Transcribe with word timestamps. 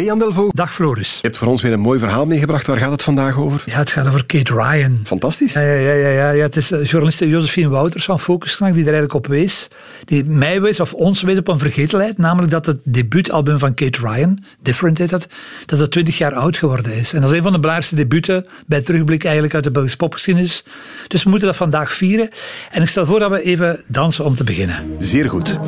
Hey 0.00 0.08
Jan 0.08 0.18
Delvo. 0.18 0.48
Dag 0.52 0.74
Floris. 0.74 1.14
Je 1.14 1.20
hebt 1.22 1.38
voor 1.38 1.48
ons 1.48 1.62
weer 1.62 1.72
een 1.72 1.80
mooi 1.80 1.98
verhaal 1.98 2.26
meegebracht. 2.26 2.66
Waar 2.66 2.78
gaat 2.78 2.90
het 2.90 3.02
vandaag 3.02 3.38
over? 3.38 3.62
Ja, 3.66 3.78
het 3.78 3.92
gaat 3.92 4.06
over 4.06 4.26
Kate 4.26 4.54
Ryan. 4.54 5.00
Fantastisch. 5.04 5.52
Ja, 5.52 5.60
ja, 5.60 5.92
ja, 5.92 6.08
ja, 6.08 6.30
ja. 6.30 6.42
Het 6.42 6.56
is 6.56 6.72
uh, 6.72 6.84
journaliste 6.84 7.28
Josephine 7.28 7.68
Wouters 7.68 8.04
van 8.04 8.20
Focus 8.20 8.56
die 8.56 8.66
er 8.68 8.76
eigenlijk 8.76 9.14
op 9.14 9.26
wees. 9.26 9.68
Die 10.04 10.24
mij 10.24 10.60
wees, 10.60 10.80
of 10.80 10.94
ons 10.94 11.22
wees 11.22 11.38
op 11.38 11.48
een 11.48 11.58
vergetelheid. 11.58 12.18
Namelijk 12.18 12.52
dat 12.52 12.66
het 12.66 12.80
debuutalbum 12.84 13.58
van 13.58 13.74
Kate 13.74 13.98
Ryan, 14.02 14.44
Different 14.62 14.98
heet 14.98 15.10
dat, 15.10 15.28
dat 15.66 15.78
het 15.78 15.90
20 15.90 16.18
jaar 16.18 16.34
oud 16.34 16.56
geworden 16.56 16.94
is. 16.94 17.12
En 17.12 17.20
dat 17.20 17.30
is 17.30 17.36
een 17.36 17.42
van 17.42 17.52
de 17.52 17.58
belangrijkste 17.58 17.96
debuten 17.96 18.46
bij 18.66 18.82
terugblik 18.82 19.24
eigenlijk 19.24 19.54
uit 19.54 19.64
de 19.64 19.70
Belgische 19.70 19.96
popgeschiedenis. 19.96 20.64
Dus 21.08 21.22
we 21.22 21.30
moeten 21.30 21.48
dat 21.48 21.56
vandaag 21.56 21.92
vieren. 21.92 22.28
En 22.70 22.82
ik 22.82 22.88
stel 22.88 23.06
voor 23.06 23.18
dat 23.18 23.30
we 23.30 23.42
even 23.42 23.82
dansen 23.86 24.24
om 24.24 24.34
te 24.34 24.44
beginnen. 24.44 24.96
Zeer 24.98 25.30
goed. 25.30 25.58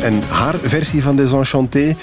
En 0.00 0.22
haar 0.28 0.54
versie 0.62 1.02
van 1.02 1.16
Desenchanté. 1.16 1.96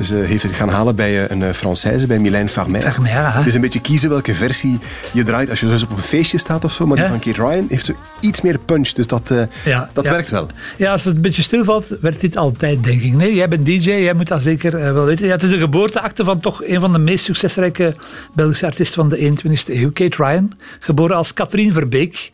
Ze 0.00 0.14
heeft 0.14 0.42
het 0.42 0.52
gaan 0.52 0.68
halen 0.68 0.96
bij 0.96 1.30
een 1.30 1.54
Française, 1.54 2.06
bij 2.06 2.18
Mylène 2.18 2.48
Farmer. 2.48 2.80
Farmer, 2.80 3.10
ja. 3.10 3.30
Het 3.32 3.46
is 3.46 3.54
een 3.54 3.60
beetje 3.60 3.80
kiezen 3.80 4.08
welke 4.08 4.34
versie 4.34 4.78
je 5.12 5.22
draait 5.22 5.50
als 5.50 5.60
je 5.60 5.66
dus 5.66 5.82
op 5.82 5.90
een 5.90 5.98
feestje 5.98 6.38
staat 6.38 6.64
of 6.64 6.72
zo. 6.72 6.86
Maar 6.86 6.96
die 6.96 7.06
van 7.06 7.18
Kate 7.18 7.48
Ryan 7.48 7.66
heeft 7.68 7.84
zo 7.84 7.92
iets 8.20 8.40
meer 8.40 8.58
punch, 8.58 8.88
dus 8.88 9.06
dat, 9.06 9.30
uh, 9.30 9.42
ja, 9.64 9.90
dat 9.92 10.08
werkt 10.08 10.30
wel. 10.30 10.46
Ja, 10.76 10.92
als 10.92 11.04
het 11.04 11.14
een 11.14 11.20
beetje 11.20 11.42
stilvalt, 11.42 11.96
werkt 12.00 12.20
dit 12.20 12.36
altijd, 12.36 12.84
denk 12.84 13.00
ik. 13.00 13.12
Nee, 13.12 13.34
jij 13.34 13.48
bent 13.48 13.66
DJ, 13.66 13.90
jij 13.90 14.14
moet 14.14 14.28
dat 14.28 14.42
zeker 14.42 14.74
uh, 14.74 14.92
wel 14.92 15.04
weten. 15.04 15.26
Ja, 15.26 15.32
het 15.32 15.42
is 15.42 15.50
de 15.50 15.58
geboorteakte 15.58 16.24
van 16.24 16.40
toch 16.40 16.64
een 16.64 16.80
van 16.80 16.92
de 16.92 16.98
meest 16.98 17.24
succesrijke 17.24 17.94
Belgische 18.32 18.66
artiesten 18.66 19.00
van 19.00 19.08
de 19.08 19.32
21ste 19.32 19.74
eeuw, 19.74 19.92
Kate 19.92 20.24
Ryan. 20.24 20.52
Geboren 20.80 21.16
als 21.16 21.34
Katrien 21.34 21.72
Verbeek. 21.72 22.32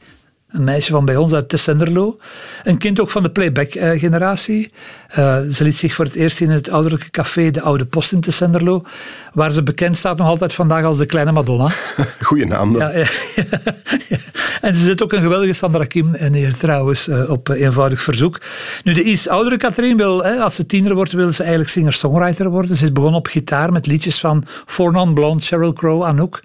Een 0.53 0.65
meisje 0.65 0.93
van 0.93 1.05
bij 1.05 1.17
ons 1.17 1.33
uit 1.33 1.49
Tessenderlo. 1.49 2.19
Een 2.63 2.79
kind 2.79 3.01
ook 3.01 3.11
van 3.11 3.23
de 3.23 3.31
playback-generatie. 3.31 4.73
Uh, 5.19 5.41
ze 5.51 5.65
liet 5.65 5.77
zich 5.79 5.95
voor 5.95 6.05
het 6.05 6.15
eerst 6.15 6.41
in 6.41 6.51
het 6.51 6.71
ouderlijke 6.71 7.11
café 7.11 7.51
De 7.51 7.61
Oude 7.61 7.85
Post 7.85 8.13
in 8.13 8.21
Tessenderlo, 8.21 8.85
waar 9.33 9.51
ze 9.51 9.63
bekend 9.63 9.97
staat 9.97 10.19
nog 10.19 10.27
altijd 10.27 10.53
vandaag 10.53 10.85
als 10.85 10.99
de 10.99 11.07
kleine 11.07 11.33
Madonna. 11.33 11.69
Goeie 12.21 12.47
naam 12.47 12.73
dan. 12.73 12.81
Ja, 12.81 12.99
ja, 12.99 13.07
ja, 14.09 14.19
En 14.63 14.75
ze 14.75 14.85
zit 14.85 15.03
ook 15.03 15.13
een 15.13 15.21
geweldige 15.21 15.53
Sandra 15.53 15.85
Kim 15.85 16.11
neer 16.31 16.57
trouwens, 16.57 17.09
uh, 17.09 17.31
op 17.31 17.49
eenvoudig 17.49 18.01
verzoek. 18.01 18.41
Nu, 18.85 18.93
de 18.93 19.03
iets 19.03 19.29
oudere 19.29 19.57
Katrien 19.57 19.97
wil, 19.97 20.25
hè, 20.25 20.37
als 20.37 20.55
ze 20.55 20.67
tiener 20.67 20.95
wordt, 20.95 21.13
wil 21.13 21.33
ze 21.33 21.41
eigenlijk 21.41 21.71
singer-songwriter 21.71 22.51
worden. 22.51 22.77
Ze 22.77 22.85
is 22.85 22.93
begonnen 22.93 23.19
op 23.19 23.27
gitaar 23.27 23.73
met 23.73 23.87
liedjes 23.87 24.21
van 24.21 24.45
Four 24.67 24.93
Non 24.93 25.15
Blonde, 25.15 25.43
Sheryl 25.43 25.73
Crow, 25.73 26.03
Anouk. 26.03 26.41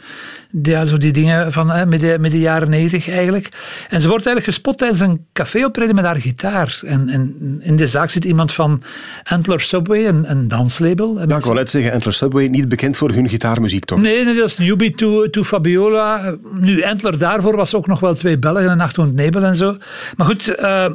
Ja, 0.62 0.86
zo 0.86 0.98
die 0.98 1.12
dingen 1.12 1.52
van 1.52 1.70
hè, 1.72 1.86
midden, 1.86 2.22
midden 2.22 2.40
jaren 2.40 2.70
negentig 2.70 3.10
eigenlijk. 3.10 3.50
En 3.90 4.02
ze 4.02 4.08
wordt 4.08 4.26
eigenlijk 4.26 4.56
gespot 4.56 4.78
tijdens 4.78 5.00
een 5.00 5.26
caféoptreden 5.34 5.96
met 5.96 6.06
haar 6.06 6.16
gitaar. 6.16 6.80
En, 6.86 7.10
en 7.10 7.58
in 7.64 7.76
de 7.76 7.88
zaak 7.88 8.10
zit 8.10 8.26
iemand 8.26 8.54
van 8.54 8.82
Antler 9.24 9.62
Subway, 9.62 10.06
een, 10.06 10.32
een 10.32 10.48
danslabel. 10.48 11.22
Ik 11.22 11.44
wil 11.44 11.54
net 11.54 11.72
zeggen, 11.72 11.92
Antler 11.94 12.14
Subway, 12.14 12.48
niet 12.48 12.70
bekend 12.70 12.98
voor 12.98 13.12
hun 13.12 13.30
gitaarmuziek, 13.30 13.86
toch? 13.86 14.00
Nee, 14.00 14.24
nee 14.24 14.36
dat 14.36 14.48
is 14.48 14.58
Newbie 14.58 14.96
to, 14.96 15.30
to 15.30 15.44
Fabiola. 15.44 16.36
Nu, 16.60 16.84
Antler 16.84 17.20
daarvoor 17.20 17.56
was 17.56 17.74
ook 17.74 17.88
nog 17.88 18.00
wel 18.00 18.07
twee 18.16 18.38
Belgen, 18.38 18.70
en 18.70 18.78
Nacht 18.78 18.98
Nebel 18.98 19.44
en 19.44 19.56
zo. 19.56 19.78
Maar 20.16 20.28
goed... 20.28 20.60
Uh, 20.60 20.86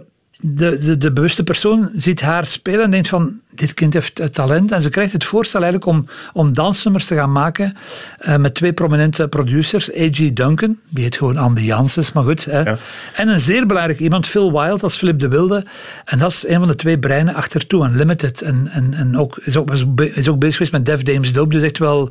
de, 0.45 0.79
de, 0.79 0.97
de, 0.99 1.13
bewuste 1.13 1.45
persoon 1.45 1.91
ziet 1.95 2.21
haar 2.21 2.47
spelen 2.47 2.85
en 2.85 2.91
denkt 2.91 3.09
van, 3.09 3.41
dit 3.51 3.75
kind 3.75 3.93
heeft 3.93 4.33
talent. 4.33 4.73
En 4.73 4.83
ze 4.83 4.91
krijgt 4.91 5.13
het 5.13 5.25
voorstel 5.25 5.63
eigenlijk 5.63 5.91
om, 5.93 6.07
om 6.33 6.53
dansnummers 6.53 7.07
te 7.07 7.15
gaan 7.15 7.33
maken 7.33 7.77
uh, 8.21 8.37
met 8.37 8.55
twee 8.55 8.73
prominente 8.73 9.29
producers. 9.29 9.91
A.G. 9.91 10.33
Duncan, 10.33 10.79
die 10.89 11.05
heet 11.05 11.17
gewoon 11.17 11.37
Andy 11.37 11.61
Janssens, 11.61 12.13
maar 12.13 12.23
goed. 12.25 12.45
Hè. 12.45 12.61
Ja. 12.61 12.77
En 13.15 13.29
een 13.29 13.41
zeer 13.41 13.67
belangrijk 13.67 13.99
iemand, 13.99 14.27
Phil 14.27 14.53
Wild, 14.53 14.83
als 14.83 14.97
Philip 14.97 15.19
de 15.19 15.29
Wilde. 15.29 15.65
En 16.05 16.19
dat 16.19 16.33
is 16.33 16.47
een 16.47 16.59
van 16.59 16.69
de 16.69 16.75
twee 16.75 16.99
breinen 16.99 17.35
achter 17.35 17.67
Two 17.67 17.85
Unlimited. 17.85 18.41
En, 18.41 18.69
en, 18.71 18.95
en 18.95 19.19
ook, 19.19 19.37
is, 19.43 19.57
ook, 19.57 19.71
is 19.97 20.29
ook 20.29 20.39
bezig 20.39 20.55
geweest 20.55 20.73
met 20.73 20.87
Def 20.87 21.03
Dames 21.03 21.33
Dope, 21.33 21.55
dus 21.55 21.63
echt 21.63 21.79
wel 21.79 22.11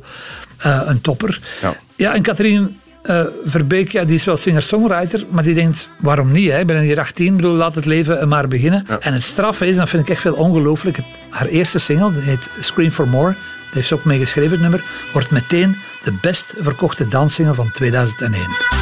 uh, 0.66 0.82
een 0.84 1.00
topper. 1.00 1.40
Ja, 1.62 1.74
ja 1.96 2.14
en 2.14 2.22
Katrien 2.22 2.80
uh, 3.02 3.22
Verbeek, 3.44 3.92
ja, 3.92 4.04
die 4.04 4.14
is 4.14 4.24
wel 4.24 4.36
singer-songwriter, 4.36 5.24
maar 5.30 5.42
die 5.42 5.54
denkt, 5.54 5.88
waarom 5.98 6.32
niet? 6.32 6.50
Hè? 6.50 6.58
Ik 6.58 6.66
ben 6.66 6.80
hier 6.80 6.98
18, 6.98 7.36
bedoel, 7.36 7.54
laat 7.54 7.74
het 7.74 7.86
leven 7.86 8.28
maar 8.28 8.48
beginnen. 8.48 8.84
Ja. 8.88 8.98
En 9.00 9.12
het 9.12 9.22
straffe 9.22 9.66
is, 9.66 9.76
dat 9.76 9.88
vind 9.88 10.02
ik 10.02 10.08
echt 10.08 10.22
wel 10.22 10.34
ongelooflijk, 10.34 10.98
haar 11.30 11.46
eerste 11.46 11.78
single, 11.78 12.12
die 12.12 12.22
heet 12.22 12.48
Scream 12.60 12.90
for 12.90 13.08
More, 13.08 13.32
daar 13.32 13.72
heeft 13.72 13.88
ze 13.88 13.94
ook 13.94 14.04
mee 14.04 14.18
geschreven, 14.18 14.50
het 14.50 14.60
nummer, 14.60 14.84
wordt 15.12 15.30
meteen 15.30 15.76
de 16.04 16.12
best 16.20 16.54
verkochte 16.60 17.08
danssingle 17.08 17.54
van 17.54 17.70
2001. 17.70 18.81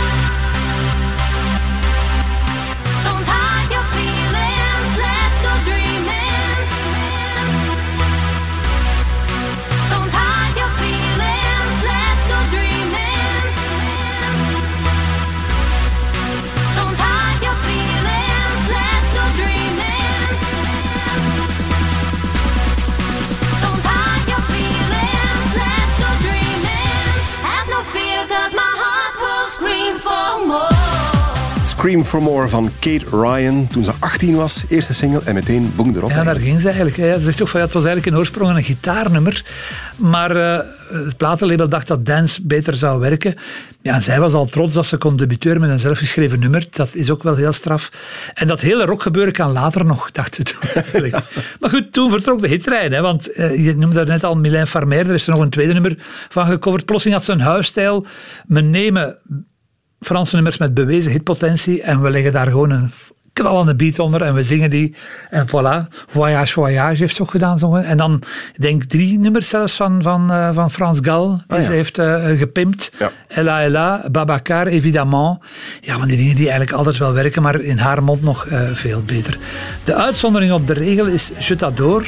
Scream 31.80 32.04
for 32.04 32.22
More 32.22 32.48
van 32.48 32.70
Kate 32.78 33.04
Ryan 33.10 33.66
toen 33.66 33.84
ze 33.84 33.92
18 33.98 34.36
was. 34.36 34.64
Eerste 34.68 34.94
single 34.94 35.20
en 35.24 35.34
meteen 35.34 35.72
boem 35.76 35.94
erop. 35.96 36.10
Ja, 36.10 36.24
daar 36.24 36.36
ging 36.36 36.60
ze 36.60 36.66
eigenlijk. 36.66 36.96
Hè. 36.96 37.12
Ze 37.12 37.20
zegt 37.20 37.36
toch 37.36 37.50
van 37.50 37.60
ja, 37.60 37.66
het 37.66 37.74
was 37.74 37.84
eigenlijk 37.84 38.14
in 38.14 38.20
oorsprong 38.20 38.56
een 38.56 38.62
gitaarnummer. 38.62 39.44
Maar 39.96 40.36
uh, 40.36 40.58
het 41.04 41.16
platenlabel 41.16 41.68
dacht 41.68 41.86
dat 41.86 42.06
dance 42.06 42.42
beter 42.42 42.74
zou 42.74 43.00
werken. 43.00 43.34
Ja, 43.82 43.94
en 43.94 44.02
zij 44.02 44.20
was 44.20 44.32
al 44.32 44.46
trots 44.46 44.74
dat 44.74 44.86
ze 44.86 44.96
kon 44.96 45.16
debuteren 45.16 45.60
met 45.60 45.70
een 45.70 45.78
zelfgeschreven 45.78 46.40
nummer. 46.40 46.66
Dat 46.70 46.94
is 46.94 47.10
ook 47.10 47.22
wel 47.22 47.34
heel 47.34 47.52
straf. 47.52 47.88
En 48.34 48.46
dat 48.46 48.60
hele 48.60 48.84
rockgebeuren 48.84 49.32
kan 49.32 49.52
later 49.52 49.84
nog, 49.84 50.10
dacht 50.10 50.34
ze 50.34 50.42
toen. 50.42 51.02
ja. 51.10 51.22
Maar 51.60 51.70
goed, 51.70 51.92
toen 51.92 52.10
vertrok 52.10 52.40
de 52.40 52.48
hittrein. 52.48 52.92
Hè, 52.92 53.00
want 53.00 53.38
uh, 53.38 53.64
je 53.64 53.76
noemde 53.76 54.04
net 54.04 54.24
al 54.24 54.34
Mylène 54.36 54.66
Farmer. 54.66 55.08
Er 55.08 55.14
is 55.14 55.26
er 55.26 55.32
nog 55.32 55.42
een 55.42 55.50
tweede 55.50 55.72
nummer 55.72 55.94
van 56.28 56.46
gecoverd. 56.46 56.84
Plotseling 56.84 57.16
had 57.16 57.26
ze 57.26 57.32
een 57.32 57.40
huisstijl. 57.40 58.06
We 58.46 58.60
nemen 58.60 59.18
Franse 60.00 60.34
nummers 60.34 60.58
met 60.58 60.74
bewezen 60.74 61.12
hitpotentie 61.12 61.82
en 61.82 62.02
we 62.02 62.10
leggen 62.10 62.32
daar 62.32 62.46
gewoon 62.46 62.70
een 62.70 62.92
knallende 63.32 63.74
beat 63.74 63.98
onder 63.98 64.22
en 64.22 64.34
we 64.34 64.42
zingen 64.42 64.70
die. 64.70 64.94
En 65.30 65.46
voilà, 65.48 65.88
Voyage 66.06 66.52
Voyage 66.52 66.96
heeft 66.96 67.16
ze 67.16 67.22
ook 67.22 67.30
gedaan. 67.30 67.58
Zo. 67.58 67.74
En 67.74 67.96
dan, 67.96 68.22
ik 68.54 68.62
denk 68.62 68.84
drie 68.84 69.18
nummers 69.18 69.48
zelfs 69.48 69.76
van, 69.76 70.02
van, 70.02 70.32
uh, 70.32 70.48
van 70.52 70.70
Frans 70.70 70.98
Gal, 71.02 71.28
die 71.28 71.44
oh, 71.48 71.56
ja. 71.56 71.62
ze 71.62 71.72
heeft 71.72 71.98
uh, 71.98 72.38
gepimpt. 72.38 72.92
Ja. 72.98 73.10
Ella 73.28 73.62
Ella, 73.62 74.04
Babacar, 74.10 74.66
évidemment. 74.66 75.38
Ja, 75.80 75.98
van 75.98 76.08
die 76.08 76.16
dingen 76.16 76.36
die 76.36 76.48
eigenlijk 76.48 76.76
altijd 76.76 76.96
wel 76.96 77.12
werken, 77.12 77.42
maar 77.42 77.60
in 77.60 77.78
haar 77.78 78.02
mond 78.02 78.22
nog 78.22 78.46
uh, 78.46 78.60
veel 78.72 79.02
beter. 79.06 79.38
De 79.84 79.94
uitzondering 79.94 80.52
op 80.52 80.66
de 80.66 80.72
regel 80.72 81.06
is 81.06 81.32
Je 81.38 81.56
t'adore. 81.56 82.06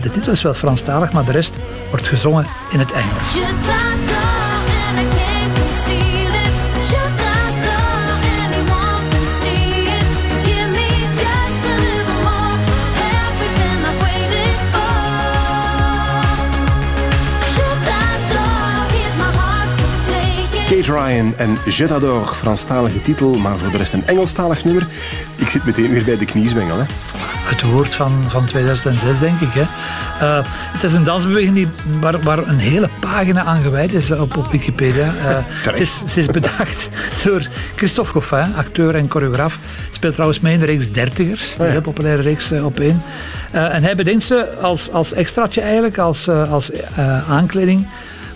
de 0.00 0.10
titel 0.10 0.32
is 0.32 0.42
wel 0.42 0.54
Franstalig, 0.54 1.12
maar 1.12 1.24
de 1.24 1.32
rest 1.32 1.58
wordt 1.90 2.08
gezongen 2.08 2.46
in 2.70 2.78
het 2.78 2.92
Engels. 2.92 3.38
Kate 20.78 20.92
Ryan 20.92 21.34
en 21.36 21.58
Je 21.64 21.86
t'adore, 21.86 22.26
Franstalige 22.26 23.02
titel, 23.02 23.34
maar 23.34 23.58
voor 23.58 23.70
de 23.70 23.76
rest 23.76 23.92
een 23.92 24.06
Engelstalig 24.06 24.64
nummer. 24.64 24.86
Ik 25.36 25.48
zit 25.48 25.64
meteen 25.64 25.90
weer 25.90 26.04
bij 26.04 26.16
de 26.16 26.24
kniezwengel. 26.24 26.78
Hè. 26.78 26.84
Het 27.18 27.62
woord 27.62 27.94
van, 27.94 28.24
van 28.28 28.44
2006, 28.44 29.18
denk 29.18 29.40
ik. 29.40 29.48
Hè. 29.52 29.60
Uh, 29.60 30.44
het 30.50 30.84
is 30.84 30.94
een 30.94 31.04
dansbeweging 31.04 31.54
die, 31.54 31.68
waar, 32.00 32.20
waar 32.20 32.38
een 32.38 32.58
hele 32.58 32.88
pagina 33.00 33.44
aan 33.44 33.62
gewijd 33.62 33.92
is 33.92 34.10
op, 34.10 34.36
op 34.36 34.50
Wikipedia. 34.50 35.12
Uh, 35.28 35.38
het 35.62 35.80
is, 35.80 36.02
ze 36.06 36.20
is 36.20 36.26
bedacht 36.26 36.90
door 37.24 37.48
Christophe 37.76 38.12
Goffin, 38.12 38.54
acteur 38.56 38.94
en 38.94 39.10
choreograaf. 39.10 39.58
Speelt 39.90 40.12
trouwens 40.12 40.40
mee 40.40 40.54
in 40.54 40.60
de 40.60 40.66
reeks 40.66 40.90
Dertigers, 40.92 41.56
oh, 41.58 41.66
ja. 41.66 41.72
heel 41.72 41.80
populaire 41.80 42.22
reeks 42.22 42.52
uh, 42.52 42.64
op 42.64 42.80
één. 42.80 43.02
en 43.50 43.82
hij 43.82 43.96
bedenkt 43.96 44.24
ze 44.24 44.48
als, 44.60 44.92
als 44.92 45.12
extraatje 45.12 45.60
eigenlijk, 45.60 45.98
als, 45.98 46.28
als 46.28 46.70
aankleding 47.28 47.86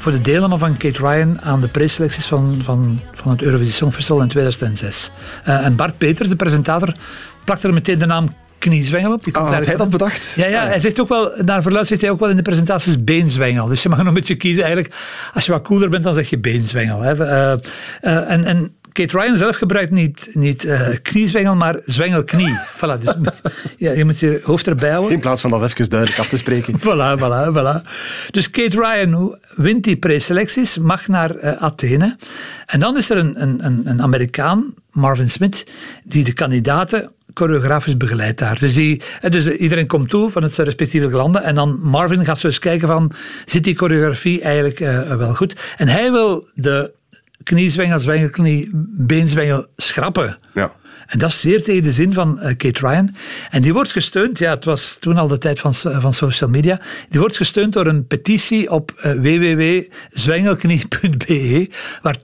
voor 0.02 0.12
de 0.12 0.20
deelname 0.20 0.58
van 0.58 0.76
Kate 0.76 0.98
Ryan 0.98 1.40
aan 1.40 1.60
de 1.60 1.68
preselecties 1.68 2.26
van, 2.26 2.60
van, 2.64 3.00
van 3.12 3.30
het 3.30 3.42
Eurovisie 3.42 3.74
Songfestival 3.74 4.22
in 4.22 4.28
2006. 4.28 5.10
Uh, 5.48 5.64
en 5.64 5.76
Bart 5.76 5.98
Peters, 5.98 6.28
de 6.28 6.36
presentator, 6.36 6.94
plakte 7.44 7.66
er 7.66 7.74
meteen 7.74 7.98
de 7.98 8.06
naam 8.06 8.28
kniezwengel 8.58 9.12
op. 9.12 9.24
Die 9.24 9.36
ah, 9.36 9.52
had 9.52 9.66
hij 9.66 9.76
dat 9.76 9.90
bedacht? 9.90 10.32
Ja, 10.36 10.46
ja, 10.46 10.66
hij 10.66 10.78
zegt 10.78 11.00
ook 11.00 11.08
wel, 11.08 11.32
naar 11.44 11.62
verluid 11.62 11.86
zegt 11.86 12.00
hij 12.00 12.10
ook 12.10 12.20
wel 12.20 12.28
in 12.28 12.36
de 12.36 12.42
presentaties 12.42 13.04
beenzwengel. 13.04 13.66
Dus 13.66 13.82
je 13.82 13.88
mag 13.88 13.98
nog 13.98 14.06
een 14.06 14.14
beetje 14.14 14.34
kiezen 14.34 14.64
eigenlijk. 14.64 14.94
Als 15.34 15.46
je 15.46 15.52
wat 15.52 15.62
cooler 15.62 15.90
bent, 15.90 16.04
dan 16.04 16.14
zeg 16.14 16.30
je 16.30 16.38
beenzwengel. 16.38 17.00
Hè. 17.00 17.14
Uh, 17.14 17.58
uh, 18.02 18.30
en, 18.30 18.44
en 18.44 18.74
Kate 18.92 19.18
Ryan 19.18 19.36
zelf 19.36 19.56
gebruikt 19.56 19.90
niet, 19.90 20.30
niet 20.32 20.64
uh, 20.64 20.88
kniezwengel, 21.02 21.56
maar 21.56 21.80
zwengelknie. 21.84 22.58
Voilà, 22.78 22.98
dus, 23.00 23.14
ja, 23.76 23.92
je 23.92 24.04
moet 24.04 24.20
je 24.20 24.40
hoofd 24.44 24.66
erbij 24.66 24.90
houden. 24.90 25.12
In 25.12 25.20
plaats 25.20 25.40
van 25.40 25.50
dat 25.50 25.64
even 25.64 25.90
duidelijk 25.90 26.20
af 26.20 26.28
te 26.28 26.36
spreken. 26.36 26.78
voilà, 26.86 27.20
voilà, 27.20 27.52
voilà. 27.52 27.88
Dus 28.30 28.50
Kate 28.50 28.80
Ryan 28.80 29.38
wint 29.56 29.84
die 29.84 29.96
preselecties, 29.96 30.78
mag 30.78 31.08
naar 31.08 31.36
uh, 31.36 31.62
Athene. 31.62 32.16
En 32.66 32.80
dan 32.80 32.96
is 32.96 33.10
er 33.10 33.16
een, 33.16 33.42
een, 33.42 33.82
een 33.84 34.02
Amerikaan, 34.02 34.74
Marvin 34.90 35.30
Smith, 35.30 35.66
die 36.04 36.24
de 36.24 36.32
kandidaten 36.32 37.10
choreografisch 37.34 37.96
begeleidt 37.96 38.38
daar. 38.38 38.58
Dus, 38.58 38.74
die, 38.74 39.02
eh, 39.20 39.30
dus 39.30 39.48
iedereen 39.48 39.86
komt 39.86 40.08
toe 40.08 40.30
van 40.30 40.42
het 40.42 40.56
respectieve 40.56 41.10
landen 41.10 41.42
en 41.42 41.54
dan 41.54 41.80
Marvin 41.82 42.24
gaat 42.24 42.38
zo 42.38 42.46
eens 42.46 42.58
kijken 42.58 42.88
van, 42.88 43.12
zit 43.44 43.64
die 43.64 43.76
choreografie 43.76 44.42
eigenlijk 44.42 44.80
uh, 44.80 45.16
wel 45.16 45.34
goed? 45.34 45.74
En 45.76 45.88
hij 45.88 46.12
wil 46.12 46.48
de 46.54 46.92
kniezwengel, 47.44 48.00
zwengelknie, 48.00 48.70
beenzwengel 48.96 49.66
schrappen. 49.76 50.38
Ja. 50.54 50.72
En 51.06 51.18
dat 51.18 51.30
is 51.30 51.40
zeer 51.40 51.62
tegen 51.62 51.82
de 51.82 51.92
zin 51.92 52.12
van 52.12 52.38
uh, 52.38 52.44
Kate 52.44 52.86
Ryan. 52.86 53.14
En 53.50 53.62
die 53.62 53.72
wordt 53.72 53.92
gesteund, 53.92 54.38
ja, 54.38 54.50
het 54.50 54.64
was 54.64 54.96
toen 55.00 55.16
al 55.16 55.28
de 55.28 55.38
tijd 55.38 55.60
van, 55.60 55.74
van 55.74 56.14
social 56.14 56.50
media, 56.50 56.80
die 57.08 57.20
wordt 57.20 57.36
gesteund 57.36 57.72
door 57.72 57.86
een 57.86 58.06
petitie 58.06 58.70
op 58.70 58.92
uh, 58.96 59.02
www.zwengelknie.be, 59.12 61.70
waar 62.02 62.16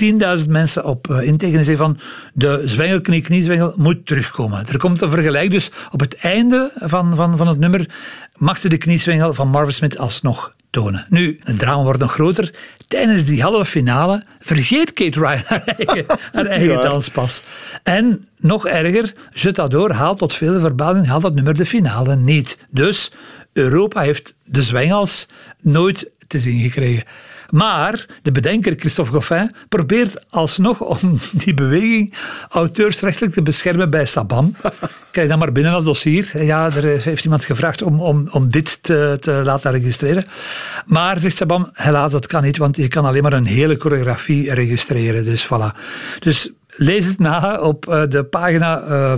10.000 0.43 0.49
mensen 0.49 0.85
op 0.85 1.09
uh, 1.11 1.23
intekenen 1.23 1.65
zeggen 1.65 1.85
van 1.85 1.99
de 2.33 2.63
zwengelknie, 2.65 3.21
kniezwengel 3.21 3.75
moet 3.77 4.07
terugkomen. 4.07 4.67
Er 4.67 4.79
komt 4.79 5.01
een 5.01 5.11
vergelijk, 5.11 5.51
dus 5.51 5.71
op 5.91 6.01
het 6.01 6.17
einde 6.17 6.73
van, 6.77 7.17
van, 7.17 7.37
van 7.37 7.49
het 7.49 7.59
nummer 7.59 7.89
mag 8.37 8.59
ze 8.59 8.69
de 8.69 8.79
kniezwengel 8.79 9.35
van 9.35 9.49
Marvin 9.49 9.75
Smith 9.75 9.99
alsnog 9.99 10.57
tonen. 10.71 11.07
Nu, 11.09 11.41
het 11.43 11.59
drama 11.59 11.83
wordt 11.83 12.01
nog 12.01 12.13
groter. 12.13 12.55
Tijdens 12.87 13.25
die 13.25 13.43
halve 13.43 13.65
finale 13.65 14.25
vergeet 14.41 14.93
Kate 14.93 15.21
Ryan 15.21 15.43
haar 15.45 15.65
eigen, 15.77 16.05
haar 16.33 16.47
eigen 16.47 16.81
danspas. 16.81 17.43
En 17.83 18.29
nog 18.37 18.67
erger, 18.67 19.13
Je 19.33 19.53
T'adore 19.53 19.95
haalt 19.95 20.19
tot 20.19 20.35
vele 20.35 20.61
verbazing 20.61 21.07
haalt 21.07 21.23
dat 21.23 21.35
nummer 21.35 21.55
de 21.55 21.67
finale 21.67 22.17
niet. 22.17 22.59
Dus 22.71 23.13
Europa 23.53 24.01
heeft 24.01 24.35
de 24.45 24.63
zwengels 24.63 25.29
nooit 25.61 26.11
te 26.27 26.39
zien 26.39 26.61
gekregen. 26.61 27.05
Maar 27.51 28.07
de 28.23 28.33
bedenker 28.33 28.75
Christophe 28.77 29.13
Goffin 29.13 29.55
probeert 29.69 30.31
alsnog 30.31 30.81
om 30.81 31.19
die 31.45 31.55
beweging 31.55 32.15
auteursrechtelijk 32.49 33.35
te 33.35 33.43
beschermen 33.43 33.91
bij 33.91 34.07
Sabam. 34.07 34.55
Krijg 35.11 35.29
dan 35.29 35.39
maar 35.39 35.53
binnen 35.53 35.73
als 35.73 35.85
dossier. 35.85 36.45
Ja, 36.45 36.71
er 36.75 37.01
heeft 37.03 37.25
iemand 37.25 37.45
gevraagd 37.45 37.83
om, 37.83 38.01
om, 38.01 38.29
om 38.31 38.51
dit 38.51 38.83
te, 38.83 39.17
te 39.21 39.41
laten 39.45 39.71
registreren. 39.71 40.25
Maar, 40.87 41.21
zegt 41.21 41.37
Sabam, 41.37 41.71
helaas, 41.73 42.13
dat 42.13 42.27
kan 42.27 42.43
niet, 42.43 42.57
want 42.57 42.77
je 42.77 42.89
kan 42.89 43.05
alleen 43.05 43.23
maar 43.23 43.33
een 43.33 43.47
hele 43.47 43.77
choreografie 43.79 44.55
registreren. 44.55 45.25
Dus 45.25 45.47
voilà. 45.47 45.79
Dus 46.19 46.51
lees 46.77 47.07
het 47.07 47.19
na 47.19 47.61
op 47.61 47.89
uh, 47.89 48.03
de 48.09 48.25
pagina. 48.25 48.83
Uh, 48.89 49.13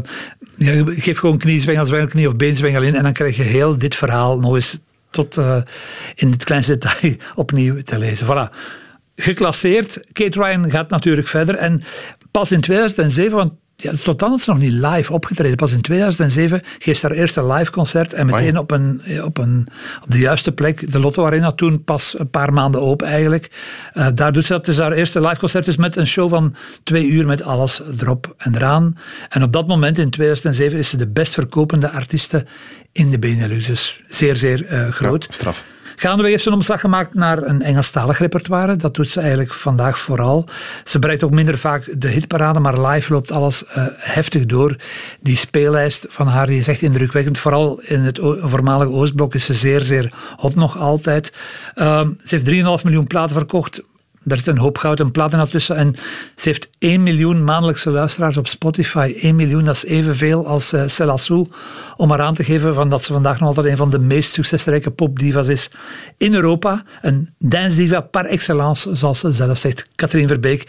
geef 0.87 1.19
gewoon 1.19 1.39
kniezwengel, 1.39 1.87
zwengelknie 1.87 2.29
of 2.29 2.37
beenzwengel 2.37 2.83
in 2.83 2.95
en 2.95 3.03
dan 3.03 3.13
krijg 3.13 3.37
je 3.37 3.43
heel 3.43 3.79
dit 3.79 3.95
verhaal 3.95 4.39
nog 4.39 4.55
eens 4.55 4.79
tot 5.11 5.37
uh, 5.37 5.63
in 6.15 6.31
het 6.31 6.45
kleinste 6.45 6.79
detail 6.79 7.15
opnieuw 7.35 7.83
te 7.83 7.99
lezen. 7.99 8.27
Voilà. 8.27 8.57
Geclasseerd. 9.15 10.01
Kate 10.13 10.43
Ryan 10.43 10.71
gaat 10.71 10.91
natuurlijk 10.91 11.29
verder. 11.29 11.55
En 11.55 11.83
pas 12.31 12.53
in 12.53 12.61
2007, 12.61 13.37
want 13.37 13.53
ja, 13.83 13.93
tot 13.93 14.19
dan 14.19 14.33
is 14.33 14.43
ze 14.43 14.51
nog 14.51 14.59
niet 14.59 14.73
live 14.73 15.13
opgetreden. 15.13 15.57
Pas 15.57 15.73
in 15.73 15.81
2007 15.81 16.63
geeft 16.79 17.01
ze 17.01 17.07
haar 17.07 17.17
eerste 17.17 17.47
live 17.47 17.71
concert 17.71 18.13
en 18.13 18.27
meteen 18.27 18.59
op, 18.59 18.71
een, 18.71 19.03
op, 19.25 19.39
een, 19.39 19.67
op 20.03 20.11
de 20.11 20.19
juiste 20.19 20.53
plek. 20.53 20.93
De 20.93 20.99
Lotto 20.99 21.27
Arena 21.27 21.53
toen 21.53 21.85
pas 21.85 22.19
een 22.19 22.31
paar 22.31 22.53
maanden 22.53 22.81
open 22.81 23.07
eigenlijk. 23.07 23.51
Uh, 23.95 24.07
daar 24.15 24.33
doet 24.33 24.47
ze 24.47 24.53
dat. 24.53 24.67
Het 24.67 24.75
is 24.75 24.81
haar 24.81 24.93
eerste 24.93 25.21
live 25.21 25.39
concert 25.39 25.65
dus 25.65 25.77
met 25.77 25.97
een 25.97 26.07
show 26.07 26.31
van 26.31 26.55
twee 26.83 27.07
uur 27.07 27.27
met 27.27 27.43
alles 27.43 27.83
erop 27.99 28.35
en 28.37 28.55
eraan. 28.55 28.97
En 29.29 29.43
op 29.43 29.53
dat 29.53 29.67
moment 29.67 29.99
in 29.99 30.11
2007 30.11 30.79
is 30.79 30.89
ze 30.89 30.97
de 30.97 31.09
best 31.09 31.35
verkopende 31.35 31.91
artieste 31.91 32.47
in 32.93 33.11
de 33.11 33.19
Benelux. 33.19 33.67
Dus 33.67 34.01
zeer, 34.09 34.37
zeer 34.37 34.73
uh, 34.73 34.89
groot. 34.89 35.25
Ja, 35.25 35.33
straf. 35.33 35.65
Gaandeweg 36.01 36.31
heeft 36.31 36.43
ze 36.43 36.49
een 36.49 36.55
omslag 36.55 36.81
gemaakt 36.81 37.15
naar 37.15 37.43
een 37.43 37.63
Engelstalig 37.63 38.19
repertoire. 38.19 38.77
Dat 38.77 38.95
doet 38.95 39.11
ze 39.11 39.21
eigenlijk 39.21 39.53
vandaag 39.53 39.99
vooral. 39.99 40.49
Ze 40.85 40.99
bereikt 40.99 41.23
ook 41.23 41.31
minder 41.31 41.59
vaak 41.59 41.95
de 41.97 42.09
hitparade, 42.09 42.59
maar 42.59 42.87
live 42.87 43.13
loopt 43.13 43.33
alles 43.33 43.65
uh, 43.65 43.87
heftig 43.97 44.47
door. 44.47 44.77
Die 45.21 45.37
speellijst 45.37 46.07
van 46.09 46.27
haar 46.27 46.47
die 46.47 46.59
is 46.59 46.69
echt 46.69 46.83
indrukwekkend. 46.83 47.39
Vooral 47.39 47.81
in 47.81 48.01
het 48.01 48.19
voormalige 48.43 48.91
Oostblok 48.91 49.35
is 49.35 49.45
ze 49.45 49.55
zeer, 49.55 49.81
zeer 49.81 50.13
hot 50.37 50.55
nog 50.55 50.79
altijd. 50.79 51.33
Uh, 51.75 52.09
ze 52.25 52.35
heeft 52.37 52.79
3,5 52.81 52.85
miljoen 52.85 53.07
platen 53.07 53.37
verkocht. 53.37 53.83
Er 54.27 54.37
zit 54.37 54.47
een 54.47 54.59
hoop 54.59 54.79
goud 54.79 55.01
en 55.01 55.11
platina 55.11 55.47
tussen. 55.47 55.77
En 55.77 55.97
ze 56.37 56.49
heeft 56.49 56.69
1 56.79 57.03
miljoen 57.03 57.45
maandelijkse 57.45 57.91
luisteraars 57.91 58.37
op 58.37 58.47
Spotify. 58.47 59.13
1 59.17 59.37
miljoen, 59.37 59.65
dat 59.65 59.75
is 59.75 59.85
evenveel 59.85 60.47
als 60.47 60.73
uh, 60.73 60.83
Selassou. 60.87 61.47
Om 61.97 62.09
maar 62.09 62.21
aan 62.21 62.35
te 62.35 62.45
geven 62.45 62.75
van 62.75 62.89
dat 62.89 63.05
ze 63.05 63.13
vandaag 63.13 63.39
nog 63.39 63.49
altijd 63.49 63.67
een 63.67 63.77
van 63.77 63.91
de 63.91 63.99
meest 63.99 64.33
succesrijke 64.33 64.91
popdivas 64.91 65.47
is 65.47 65.71
in 66.17 66.35
Europa. 66.35 66.83
Een 67.03 67.35
dance 67.39 67.77
diva 67.77 68.01
par 68.01 68.25
excellence, 68.25 68.95
zoals 68.97 69.21
ze 69.21 69.33
zelf 69.33 69.59
zegt. 69.59 69.89
Katrien 69.95 70.29
Verbeek. 70.29 70.69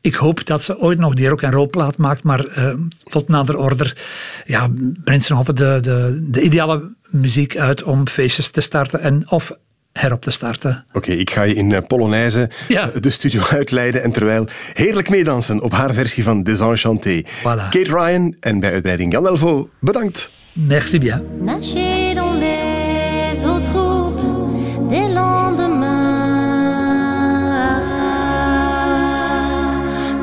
Ik 0.00 0.14
hoop 0.14 0.46
dat 0.46 0.62
ze 0.62 0.78
ooit 0.78 0.98
nog 0.98 1.14
die 1.14 1.28
rock 1.28 1.42
en 1.42 1.52
roll 1.52 1.66
plaat 1.66 1.96
maakt, 1.96 2.22
maar 2.22 2.58
uh, 2.58 2.74
tot 3.04 3.28
nader 3.28 3.56
order 3.56 3.96
ja, 4.44 4.68
brengt 5.04 5.24
ze 5.24 5.32
nog 5.32 5.46
altijd 5.46 5.56
de, 5.56 5.90
de, 5.90 6.26
de 6.30 6.40
ideale 6.40 6.94
muziek 7.08 7.56
uit 7.56 7.82
om 7.82 8.08
feestjes 8.08 8.50
te 8.50 8.60
starten 8.60 9.00
en 9.00 9.30
of 9.30 9.52
herop 9.92 10.22
te 10.22 10.30
starten. 10.30 10.84
Oké, 10.92 11.12
ik 11.12 11.30
ga 11.30 11.42
je 11.42 11.54
in 11.54 11.72
eh, 11.72 11.80
Polonaise 11.86 12.50
ja. 12.68 12.90
de 13.00 13.10
studio 13.10 13.42
uitleiden 13.58 14.02
en 14.02 14.12
terwijl 14.12 14.46
heerlijk 14.72 15.08
meedansen 15.08 15.62
op 15.62 15.72
haar 15.72 15.94
versie 15.94 16.22
van 16.22 16.42
Desenchanté. 16.42 17.22
Voilà. 17.24 17.68
Kate 17.70 17.84
Ryan 17.84 18.36
en 18.40 18.60
bij 18.60 18.72
uitbreiding 18.72 19.12
Jan 19.12 19.26
Elvo, 19.26 19.68
bedankt. 19.80 20.30
Merci 20.52 20.98
bien. 20.98 21.22
Nager 21.40 22.14
dans 22.14 22.38
les 22.38 23.44
eaux 23.44 23.64
troubles 23.70 24.88
des 24.88 25.08
lendemains 25.12 26.08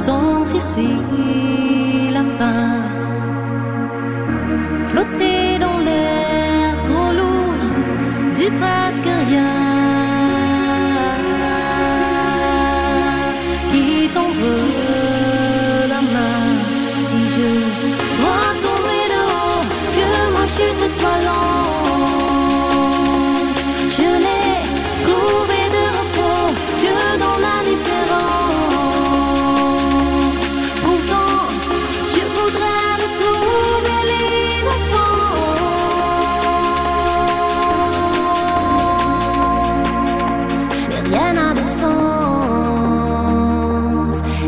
Tendre 0.06 0.56
ici 0.56 2.12
la 2.12 2.24
fin 2.38 2.85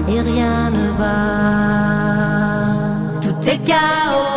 et 0.07 0.21
rien 0.21 0.69
ne 0.71 0.89
va. 0.99 1.15
Tout 3.21 3.49
est 3.49 3.59
chaos. 3.65 4.36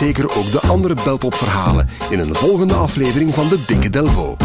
zeker 0.00 0.24
ook 0.24 0.50
de 0.50 0.60
andere 0.60 0.94
Belpop-verhalen 1.04 1.88
in 2.10 2.18
een 2.18 2.34
volgende 2.34 2.74
aflevering 2.74 3.34
van 3.34 3.48
de 3.48 3.64
Dikke 3.66 3.90
Delvo. 3.90 4.36